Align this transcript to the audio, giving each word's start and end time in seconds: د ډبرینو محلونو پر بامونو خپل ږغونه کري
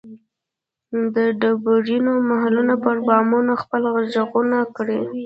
د 1.15 1.17
ډبرینو 1.41 2.13
محلونو 2.29 2.75
پر 2.83 2.97
بامونو 3.07 3.53
خپل 3.63 3.81
ږغونه 4.13 4.59
کري 4.75 4.99